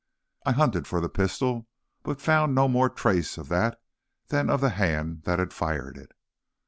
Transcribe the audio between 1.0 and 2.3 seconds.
pistol, but